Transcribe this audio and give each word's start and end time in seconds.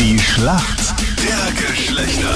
Die 0.00 0.18
Schlacht 0.18 0.94
der 1.18 1.66
Geschlechter. 1.68 2.34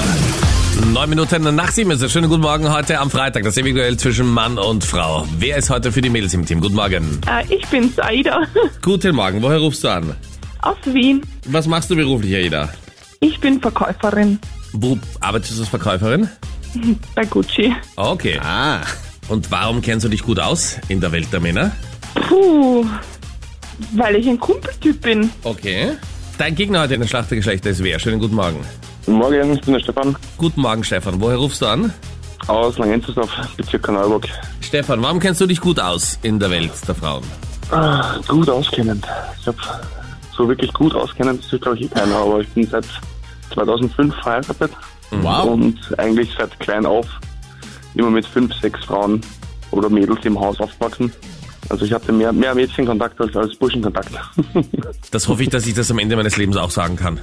Neun 0.93 1.09
Minuten 1.09 1.55
nach 1.55 1.71
sieben 1.71 1.89
ist 1.89 2.01
es. 2.03 2.11
Schönen 2.11 2.29
guten 2.29 2.43
Morgen 2.43 2.71
heute 2.71 2.99
am 2.99 3.09
Freitag. 3.09 3.41
Das 3.43 3.57
ewige 3.57 3.79
Duell 3.79 3.97
zwischen 3.97 4.27
Mann 4.27 4.59
und 4.59 4.83
Frau. 4.83 5.27
Wer 5.39 5.57
ist 5.57 5.71
heute 5.71 5.91
für 5.91 5.99
die 6.01 6.11
Mädels 6.11 6.35
im 6.35 6.45
Team? 6.45 6.61
Guten 6.61 6.75
Morgen. 6.75 7.21
Äh, 7.27 7.43
ich 7.51 7.65
bin's, 7.69 7.97
Aida. 7.97 8.43
Guten 8.83 9.15
Morgen. 9.15 9.41
Woher 9.41 9.57
rufst 9.57 9.83
du 9.83 9.87
an? 9.89 10.15
Aus 10.61 10.77
Wien. 10.85 11.23
Was 11.45 11.65
machst 11.65 11.89
du 11.89 11.95
beruflich, 11.95 12.35
Aida? 12.35 12.69
Ich 13.19 13.39
bin 13.39 13.59
Verkäuferin 13.59 14.37
Wo 14.73 14.99
arbeitest 15.21 15.57
du 15.57 15.61
als 15.61 15.69
Verkäuferin? 15.69 16.29
bei 17.15 17.25
Gucci. 17.25 17.73
Okay. 17.95 18.39
Ah, 18.43 18.81
Und 19.27 19.49
warum 19.49 19.81
kennst 19.81 20.05
du 20.05 20.09
dich 20.09 20.21
gut 20.21 20.39
aus 20.39 20.77
in 20.87 21.01
der 21.01 21.11
Welt 21.11 21.33
der 21.33 21.39
Männer? 21.39 21.71
Puh, 22.29 22.85
weil 23.95 24.17
ich 24.17 24.27
ein 24.29 24.39
Kumpeltyp 24.39 25.01
bin. 25.01 25.31
Okay. 25.41 25.93
Dein 26.37 26.53
Gegner 26.53 26.81
heute 26.81 26.95
in 26.95 27.01
der 27.01 27.07
Schlacht 27.07 27.31
der 27.31 27.37
Geschlechter 27.37 27.69
ist 27.69 27.81
wer? 27.81 27.97
Schönen 27.97 28.19
guten 28.19 28.35
Morgen. 28.35 28.59
Guten 29.05 29.17
Morgen, 29.17 29.53
ich 29.53 29.61
bin 29.61 29.73
der 29.73 29.79
Stefan 29.79 30.15
Guten 30.37 30.61
Morgen, 30.61 30.83
Stefan. 30.83 31.21
Woher 31.21 31.37
rufst 31.37 31.61
du 31.61 31.65
an? 31.65 31.93
aus 32.47 32.77
Langenzersdorf, 32.77 33.31
Bezirk 33.57 33.87
Neuburg. 33.87 34.27
Stefan, 34.61 35.01
warum 35.01 35.19
kennst 35.19 35.41
du 35.41 35.47
dich 35.47 35.59
gut 35.59 35.79
aus 35.79 36.19
in 36.21 36.39
der 36.39 36.51
Welt 36.51 36.71
der 36.87 36.93
Frauen? 36.95 37.23
Ah, 37.71 38.19
gut 38.27 38.49
auskennend. 38.49 39.05
Ich 39.39 39.47
hab 39.47 39.55
so 40.35 40.47
wirklich 40.47 40.71
gut 40.73 40.93
auskennend, 40.93 41.43
das 41.43 41.53
ist 41.53 41.61
glaube 41.61 41.77
ich 41.77 41.85
eh 41.85 41.87
keiner, 41.87 42.17
aber 42.17 42.41
ich 42.41 42.49
bin 42.49 42.67
seit 42.67 42.85
2005 43.53 44.13
verheiratet 44.21 44.71
wow. 45.11 45.45
und 45.45 45.79
eigentlich 45.97 46.29
seit 46.37 46.59
klein 46.59 46.85
auf 46.85 47.07
immer 47.95 48.11
mit 48.11 48.25
fünf, 48.25 48.53
sechs 48.55 48.83
Frauen 48.83 49.21
oder 49.71 49.89
Mädels 49.89 50.23
im 50.25 50.39
Haus 50.39 50.59
aufgewachsen. 50.59 51.11
Also 51.69 51.85
ich 51.85 51.91
hatte 51.93 52.11
mehr, 52.11 52.31
mehr 52.31 52.53
Mädchenkontakt 52.53 53.19
als, 53.19 53.35
als 53.35 53.55
Burschenkontakt. 53.55 54.09
Das 55.11 55.27
hoffe 55.27 55.43
ich, 55.43 55.49
dass 55.49 55.65
ich 55.65 55.73
das 55.73 55.89
am 55.91 55.99
Ende 55.99 56.15
meines 56.15 56.35
Lebens 56.37 56.57
auch 56.57 56.69
sagen 56.71 56.95
kann. 56.97 57.19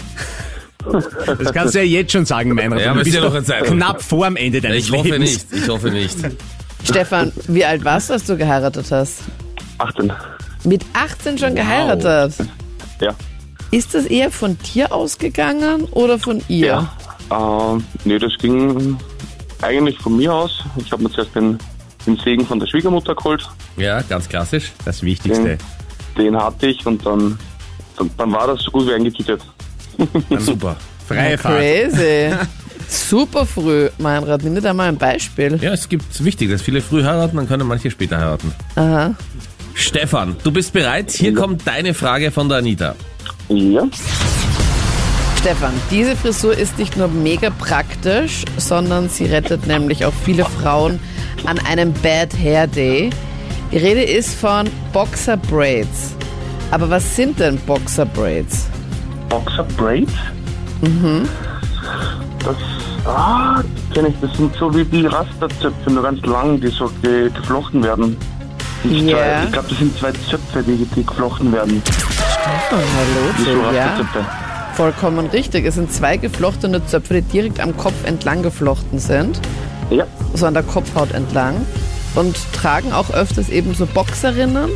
Das 0.84 1.52
kannst 1.52 1.74
du 1.74 1.78
ja 1.78 1.84
jetzt 1.84 2.12
schon 2.12 2.24
sagen, 2.24 2.54
Meinrad. 2.54 2.80
Ja, 2.80 2.92
Du 2.92 2.98
bist 2.98 3.08
ist 3.10 3.14
ja 3.14 3.20
noch 3.20 3.34
eine 3.34 3.44
Zeit. 3.44 3.64
knapp 3.64 4.02
vor 4.02 4.26
dem 4.26 4.36
Ende 4.36 4.60
deines 4.60 4.78
Ich 4.86 4.92
hoffe 4.92 5.08
Lebens. 5.10 5.30
nicht. 5.50 5.62
Ich 5.62 5.68
hoffe 5.68 5.90
nicht. 5.90 6.16
Stefan, 6.84 7.32
wie 7.48 7.64
alt 7.64 7.84
warst 7.84 8.08
du, 8.08 8.14
als 8.14 8.24
du 8.24 8.36
geheiratet 8.36 8.90
hast? 8.90 9.20
18. 9.78 10.12
Mit 10.64 10.84
18 10.94 11.38
schon 11.38 11.54
geheiratet. 11.54 12.34
Ja. 13.00 13.14
Ist 13.70 13.94
das 13.94 14.06
eher 14.06 14.30
von 14.30 14.56
dir 14.74 14.92
ausgegangen 14.92 15.84
oder 15.92 16.18
von 16.18 16.42
ihr? 16.48 16.88
Ja. 17.30 17.72
Ähm, 17.74 17.84
nee, 18.04 18.18
das 18.18 18.32
ging 18.40 18.98
eigentlich 19.60 19.98
von 19.98 20.16
mir 20.16 20.32
aus. 20.32 20.62
Ich 20.78 20.90
habe 20.90 21.02
mir 21.04 21.10
zuerst 21.10 21.34
den, 21.36 21.58
den 22.06 22.16
Segen 22.16 22.44
von 22.46 22.58
der 22.58 22.66
Schwiegermutter 22.66 23.14
geholt. 23.14 23.48
Ja, 23.76 24.02
ganz 24.02 24.28
klassisch. 24.28 24.72
Das 24.84 25.02
Wichtigste. 25.02 25.58
Den, 26.16 26.24
den 26.24 26.36
hatte 26.36 26.66
ich 26.66 26.84
und 26.86 27.04
dann, 27.04 27.38
dann, 27.96 28.10
dann 28.16 28.32
war 28.32 28.46
das 28.46 28.62
so 28.62 28.70
gut 28.70 28.86
wie 28.88 28.94
eingetütet. 28.94 29.42
Super. 30.38 30.76
Freie 31.06 31.38
Fahrt. 31.38 31.58
Crazy. 31.58 32.34
Super 32.88 33.46
früh, 33.46 33.88
Meinrad. 33.98 34.42
Nimm 34.42 34.54
dir 34.54 34.60
da 34.60 34.74
mal 34.74 34.88
ein 34.88 34.98
Beispiel. 34.98 35.58
Ja, 35.62 35.72
es 35.72 35.88
gibt 35.88 36.22
wichtig, 36.24 36.50
dass 36.50 36.60
viele 36.62 36.80
früh 36.82 37.02
heiraten, 37.02 37.36
dann 37.36 37.48
können 37.48 37.66
manche 37.66 37.90
später 37.90 38.18
heiraten. 38.18 38.52
Aha. 38.74 39.14
Stefan, 39.74 40.36
du 40.44 40.50
bist 40.50 40.72
bereit? 40.72 41.10
Hier 41.10 41.32
kommt 41.34 41.66
deine 41.66 41.94
Frage 41.94 42.30
von 42.30 42.48
der 42.48 42.58
Anita. 42.58 42.94
Ja. 43.48 43.84
Stefan, 45.40 45.72
diese 45.90 46.14
Frisur 46.16 46.56
ist 46.56 46.78
nicht 46.78 46.96
nur 46.96 47.08
mega 47.08 47.50
praktisch, 47.50 48.44
sondern 48.58 49.08
sie 49.08 49.24
rettet 49.24 49.66
nämlich 49.66 50.04
auch 50.04 50.12
viele 50.24 50.44
Frauen 50.44 51.00
an 51.46 51.58
einem 51.60 51.92
Bad 51.94 52.32
Hair 52.38 52.66
Day. 52.66 53.10
Die 53.72 53.78
Rede 53.78 54.02
ist 54.02 54.34
von 54.34 54.68
Boxer 54.92 55.38
Braids. 55.38 56.14
Aber 56.70 56.90
was 56.90 57.16
sind 57.16 57.40
denn 57.40 57.56
Boxer 57.60 58.04
Braids? 58.04 58.66
Boxer 59.30 59.64
Braids? 59.78 60.12
Mhm. 60.82 61.26
Das, 62.44 62.56
ah, 63.06 63.62
kenne 63.94 64.08
ich. 64.08 64.14
Das 64.20 64.36
sind 64.36 64.54
so 64.56 64.74
wie 64.74 64.84
die 64.84 65.06
Rasterzöpfe, 65.06 65.90
nur 65.90 66.02
ganz 66.02 66.20
lang, 66.26 66.60
die 66.60 66.68
so 66.68 66.90
ge, 67.02 67.30
geflochten 67.30 67.82
werden. 67.82 68.16
Ja. 68.84 69.16
zwei, 69.16 69.44
ich 69.46 69.52
glaube, 69.52 69.68
das 69.70 69.78
sind 69.78 69.98
zwei 69.98 70.12
Zöpfe, 70.12 70.62
die, 70.66 70.84
die 70.94 71.06
geflochten 71.06 71.52
werden. 71.52 71.82
Oh, 71.86 72.74
hallo, 72.74 73.44
so 73.70 73.74
ja. 73.74 73.96
Vollkommen 74.74 75.26
richtig. 75.28 75.64
Es 75.64 75.76
sind 75.76 75.90
zwei 75.92 76.16
geflochtene 76.18 76.84
Zöpfe, 76.86 77.14
die 77.14 77.22
direkt 77.22 77.60
am 77.60 77.74
Kopf 77.76 78.04
entlang 78.04 78.42
geflochten 78.42 78.98
sind, 78.98 79.40
Ja. 79.90 80.04
so 80.34 80.46
an 80.46 80.54
der 80.54 80.62
Kopfhaut 80.62 81.12
entlang 81.12 81.54
und 82.14 82.36
tragen 82.52 82.92
auch 82.92 83.10
öfters 83.10 83.48
eben 83.48 83.74
so 83.74 83.86
Boxerinnen. 83.86 84.70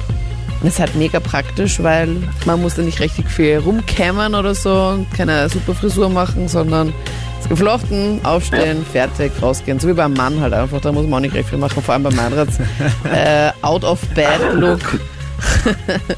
Und 0.63 0.69
ist 0.69 0.81
halt 0.81 0.95
mega 0.95 1.21
praktisch, 1.21 1.83
weil 1.83 2.17
man 2.47 2.63
muss 2.63 2.77
da 2.77 2.83
nicht 2.83 3.01
richtig 3.01 3.31
viel 3.31 3.59
rumkämmern 3.59 4.35
oder 4.35 4.55
so 4.55 4.73
und 4.73 5.13
keine 5.13 5.49
super 5.51 5.75
Frisur 5.75 6.09
machen, 6.09 6.49
sondern 6.49 6.95
ist 7.39 7.51
geflochten, 7.51 8.21
aufstehen, 8.25 8.85
fertig, 8.91 9.33
rausgehen. 9.43 9.79
So 9.79 9.89
wie 9.89 9.93
beim 9.93 10.15
Mann 10.15 10.41
halt 10.41 10.55
einfach, 10.55 10.81
da 10.81 10.93
muss 10.93 11.05
man 11.05 11.15
auch 11.15 11.21
nicht 11.21 11.35
recht 11.35 11.51
viel 11.51 11.59
machen, 11.59 11.83
vor 11.83 11.93
allem 11.93 12.05
beim 12.05 12.17
Meinrads. 12.17 12.59
äh, 13.13 13.51
out 13.63 13.85
of 13.85 14.01
bed 14.15 14.41
look. 14.55 14.99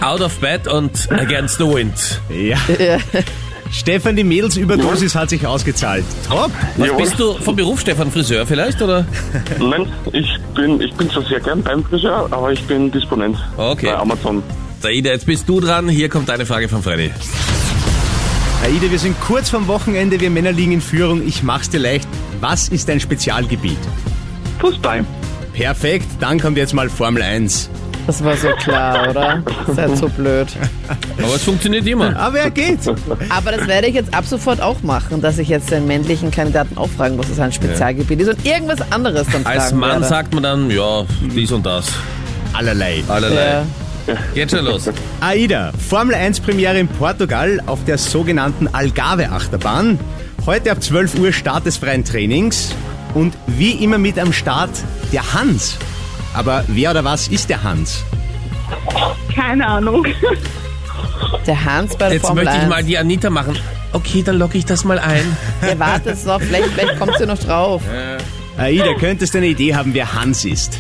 Out 0.01 0.21
of 0.21 0.39
bed 0.39 0.69
und 0.69 1.11
against 1.11 1.59
the 1.59 1.65
wind. 1.65 2.21
Ja. 2.31 2.59
Stefan, 3.71 4.17
die 4.17 4.25
Mädelsüberdosis 4.25 5.15
hat 5.15 5.31
sich 5.31 5.47
ausgezahlt. 5.47 6.05
Top. 6.29 6.51
Was 6.77 6.87
Jawohl. 6.87 7.03
bist 7.03 7.19
du 7.19 7.35
vom 7.35 7.55
Beruf, 7.57 7.81
Stefan? 7.81 8.11
Friseur 8.11 8.47
vielleicht, 8.47 8.81
oder? 8.83 9.05
Nein, 9.59 9.87
ich 10.13 10.29
bin, 10.55 10.81
ich 10.81 10.93
bin 10.95 11.11
zwar 11.11 11.23
sehr 11.25 11.41
gern 11.41 11.63
beim 11.63 11.85
Friseur, 11.85 12.29
aber 12.31 12.53
ich 12.53 12.63
bin 12.65 12.91
Disponent 12.91 13.37
Okay. 13.57 13.87
bei 13.87 13.97
Amazon. 13.97 14.43
Saida, 14.81 15.11
jetzt 15.11 15.27
bist 15.27 15.49
du 15.49 15.61
dran. 15.61 15.89
Hier 15.89 16.09
kommt 16.09 16.29
deine 16.29 16.47
Frage 16.47 16.69
von 16.69 16.83
Freddy. 16.83 17.11
Aida, 18.65 18.91
wir 18.91 18.99
sind 18.99 19.21
kurz 19.21 19.51
vorm 19.51 19.69
Wochenende. 19.69 20.21
Wir 20.21 20.31
Männer 20.31 20.53
liegen 20.53 20.73
in 20.73 20.81
Führung. 20.81 21.27
Ich 21.27 21.43
mach's 21.43 21.71
dir 21.71 21.79
leicht. 21.79 22.09
Was 22.41 22.69
ist 22.69 22.89
dein 22.89 23.01
Spezialgebiet? 23.01 23.79
Fußball. 24.61 25.05
Perfekt. 25.53 26.07
Dann 26.21 26.41
kommt 26.41 26.57
jetzt 26.57 26.75
mal 26.75 26.89
Formel 26.89 27.23
1. 27.23 27.71
Das 28.09 28.25
war 28.25 28.35
so 28.39 28.49
klar, 28.53 29.11
oder? 29.11 29.43
Seid 29.77 29.99
so 29.99 30.09
blöd. 30.09 30.49
Aber 31.23 31.35
es 31.35 31.43
funktioniert 31.45 31.87
immer. 31.87 32.17
Aber 32.19 32.39
er 32.39 32.51
geht. 32.51 32.79
Aber 33.29 33.53
das 33.53 33.67
werde 33.67 33.87
ich 33.89 33.95
jetzt 33.95 34.15
ab 34.15 34.25
sofort 34.25 34.63
auch 34.63 34.83
machen, 34.83 35.21
dass 35.21 35.37
ich 35.37 35.49
jetzt 35.51 35.71
den 35.71 35.87
männlichen 35.87 36.31
Kandidaten 36.31 36.79
auch 36.79 36.89
fragen 36.89 37.17
muss, 37.17 37.29
was 37.29 37.37
sein 37.37 37.53
Spezialgebiet 37.53 38.21
ist 38.21 38.29
und 38.31 38.47
irgendwas 38.47 38.81
anderes 38.91 39.27
dann 39.31 39.43
fragen 39.43 39.61
Als 39.61 39.73
Mann 39.75 39.91
werde. 39.91 40.05
sagt 40.07 40.33
man 40.33 40.43
dann, 40.43 40.71
ja, 40.71 41.05
dies 41.35 41.53
und 41.53 41.67
das. 41.67 41.93
Allerlei. 42.55 43.05
Allerlei. 43.09 43.63
Ja. 44.07 44.17
Geht 44.33 44.53
schon 44.53 44.65
los. 44.65 44.89
Aida, 45.21 45.71
Formel 45.91 46.15
1 46.15 46.41
Premiere 46.41 46.79
in 46.79 46.89
Portugal 46.89 47.61
auf 47.67 47.85
der 47.85 47.99
sogenannten 47.99 48.69
Algarve 48.69 49.29
Achterbahn. 49.29 50.01
Heute 50.47 50.71
ab 50.73 50.83
12 50.83 51.19
Uhr 51.19 51.31
Start 51.35 51.67
des 51.67 51.77
freien 51.77 52.07
Trainings 52.07 52.75
und 53.13 53.35
wie 53.47 53.73
immer 53.73 53.99
mit 53.99 54.19
am 54.19 54.33
Start 54.33 54.71
der 55.13 55.35
Hans. 55.35 55.77
Aber 56.35 56.65
wer 56.69 56.91
oder 56.93 57.05
was 57.05 57.29
ist 57.29 57.49
der 57.49 57.63
Hans? 57.63 58.05
Keine 59.35 59.67
Ahnung. 59.67 60.07
Der 61.47 61.65
Hans 61.65 61.97
bei 61.97 62.07
der 62.07 62.15
Jetzt 62.15 62.27
Formel 62.27 62.45
möchte 62.45 62.57
ich 62.59 62.63
1. 62.65 62.71
mal 62.71 62.85
die 62.85 62.99
Anita 62.99 63.31
machen. 63.31 63.59
Okay, 63.93 64.23
dann 64.23 64.37
locke 64.39 64.59
ich 64.59 64.67
das 64.67 64.85
mal 64.85 64.99
ein. 64.99 65.37
Der 65.63 65.79
wartet 65.79 66.25
noch, 66.27 66.41
vielleicht, 66.41 66.69
vielleicht 66.69 66.99
kommt 66.99 67.13
sie 67.19 67.27
noch 67.27 67.39
drauf. 67.39 67.83
Aida, 68.59 68.95
könntest 68.99 69.35
du 69.35 69.39
eine 69.39 69.47
Idee 69.49 69.75
haben, 69.75 69.95
wer 69.95 70.13
Hans 70.15 70.45
ist? 70.45 70.79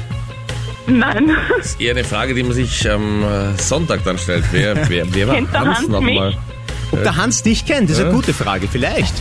Nein. 0.87 1.31
Das 1.57 1.67
ist 1.69 1.81
eher 1.81 1.93
eine 1.93 2.05
Frage, 2.05 2.35
die 2.35 2.43
man 2.43 2.53
sich 2.53 2.91
am 2.91 3.23
äh, 3.23 3.57
Sonntag 3.59 4.05
dann 4.05 4.19
stellt. 4.19 4.45
Wer, 4.53 4.77
wer, 4.89 5.05
wer 5.15 5.29
war 5.29 5.35
Kennt 5.35 5.53
der 5.53 5.61
Hans 5.61 5.79
Hans 5.79 5.89
nochmal? 5.89 6.35
Ob 6.93 7.03
der 7.03 7.17
Hans 7.17 7.43
dich 7.43 7.67
kennt, 7.67 7.91
ist 7.91 7.99
eine 8.01 8.09
Ja. 8.09 8.15
gute 8.15 8.33
Frage, 8.33 8.67
vielleicht. 8.71 9.15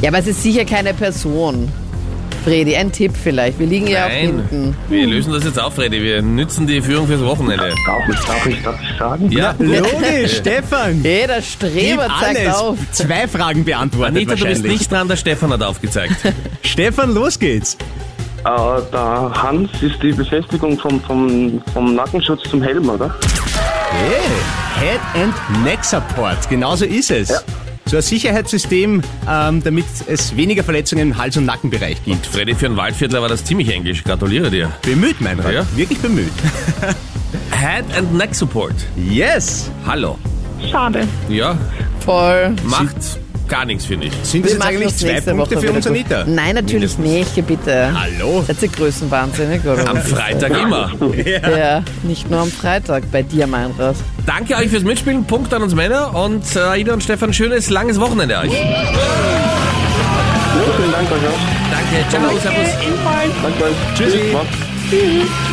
Ja, 0.00 0.08
aber 0.08 0.18
es 0.18 0.26
ist 0.26 0.42
sicher 0.42 0.64
keine 0.64 0.94
Person. 0.94 1.70
Fredi, 2.44 2.74
ein 2.76 2.90
Tipp 2.90 3.12
vielleicht. 3.22 3.58
Wir 3.58 3.66
liegen 3.68 3.86
ja 3.86 4.04
auch 4.04 4.08
Nein, 4.08 4.20
hinten. 4.50 4.76
wir 4.88 5.06
lösen 5.06 5.32
das 5.32 5.44
jetzt 5.44 5.60
auf, 5.60 5.74
Freddy. 5.74 6.02
Wir 6.02 6.22
nützen 6.22 6.66
die 6.66 6.80
Führung 6.82 7.06
fürs 7.06 7.20
Wochenende. 7.24 7.72
Darf 7.86 8.08
ich, 8.08 8.20
darf 8.26 8.46
ich, 8.46 8.62
darf 8.62 8.80
ich 8.82 8.98
sagen? 8.98 9.30
Ja, 9.30 9.54
Logisch, 9.58 10.36
Stefan. 10.38 11.00
Hey, 11.02 11.26
der 11.28 11.36
Gib 11.36 11.44
Streber 11.44 12.08
zeigt 12.20 12.40
alles. 12.40 12.54
auf. 12.54 12.78
Zwei 12.90 13.28
Fragen 13.28 13.64
beantwortet 13.64 14.16
Anita, 14.16 14.32
du 14.34 14.36
bist 14.36 14.44
wahrscheinlich. 14.48 14.78
nicht 14.80 14.90
dran, 14.92 15.08
der 15.08 15.16
Stefan 15.16 15.52
hat 15.52 15.62
aufgezeigt. 15.62 16.14
Stefan, 16.64 17.14
los 17.14 17.38
geht's. 17.38 17.76
Äh, 18.44 18.44
der 18.92 19.30
Hans 19.40 19.70
ist 19.80 20.02
die 20.02 20.10
Befestigung 20.12 20.76
vom, 20.78 21.00
vom, 21.02 21.62
vom 21.72 21.94
Nackenschutz 21.94 22.42
zum 22.50 22.60
Helm, 22.60 22.88
oder? 22.88 23.14
Hey, 23.92 24.88
Head 24.90 25.00
and 25.22 25.64
Neck 25.64 25.84
Support, 25.84 26.48
genauso 26.48 26.84
ist 26.86 27.10
es. 27.12 27.44
So 27.92 27.98
ein 27.98 28.02
Sicherheitssystem, 28.02 29.02
ähm, 29.28 29.62
damit 29.62 29.84
es 30.06 30.34
weniger 30.34 30.64
Verletzungen 30.64 31.10
im 31.10 31.18
Hals- 31.18 31.36
und 31.36 31.44
Nackenbereich 31.44 32.02
gibt. 32.02 32.24
Freddy, 32.24 32.54
für 32.54 32.64
einen 32.64 32.78
Waldviertler 32.78 33.20
war 33.20 33.28
das 33.28 33.44
ziemlich 33.44 33.68
englisch. 33.68 34.02
Gratuliere 34.02 34.50
dir. 34.50 34.72
Bemüht, 34.80 35.20
mein 35.20 35.38
Rat. 35.38 35.52
Ja. 35.52 35.66
Wirklich 35.76 35.98
bemüht. 35.98 36.32
Head 37.50 37.84
and 37.94 38.14
Neck 38.14 38.34
Support. 38.34 38.72
Yes. 38.96 39.70
Hallo. 39.84 40.16
Schade. 40.70 41.06
Ja, 41.28 41.58
Voll. 42.00 42.56
macht 42.64 42.96
gar 43.52 43.64
nichts, 43.66 43.84
finde 43.84 44.06
ich. 44.06 44.12
Sind 44.22 44.24
das 44.24 44.32
Wir 44.32 44.40
jetzt 44.40 44.58
machen 44.58 44.68
eigentlich 44.68 44.88
das 44.88 44.98
zwei 44.98 45.12
nächste 45.12 45.34
Punkte 45.34 45.56
Woche 45.56 45.66
für 45.66 45.72
uns, 45.72 45.84
wieder 45.86 46.06
gut. 46.06 46.12
Anita? 46.14 46.30
Nein, 46.32 46.54
natürlich 46.54 46.96
nicht, 46.96 47.46
bitte. 47.46 47.90
Hallo? 47.94 48.42
Seid 48.46 48.62
ihr 48.62 48.68
größenwahnsinnig, 48.68 49.62
oder? 49.64 49.88
Am 49.90 49.98
was 49.98 50.08
Freitag 50.08 50.50
immer. 50.58 50.90
Ja, 51.42 51.84
nicht 52.02 52.30
nur 52.30 52.40
am 52.40 52.50
Freitag, 52.50 53.04
bei 53.12 53.22
dir, 53.22 53.46
Meinrad. 53.46 53.96
Danke 54.24 54.56
euch 54.56 54.70
fürs 54.70 54.84
Mitspielen. 54.84 55.24
Punkt 55.24 55.52
an 55.52 55.62
uns 55.62 55.74
Männer. 55.74 56.14
Und 56.14 56.44
äh, 56.56 56.80
Ida 56.80 56.94
und 56.94 57.02
Stefan, 57.02 57.34
schönes, 57.34 57.68
langes 57.68 58.00
Wochenende 58.00 58.38
euch. 58.38 58.52
Ja, 58.52 58.58
vielen 60.76 60.92
Dank 60.92 61.12
euch 61.12 61.18
auch. 61.28 61.40
Danke. 61.70 62.08
Ciao, 62.08 62.22
servus. 62.38 62.68
Danke 63.42 63.64
euch. 63.64 63.76
Tschüssi. 63.94 64.32
Macht's. 64.32 65.51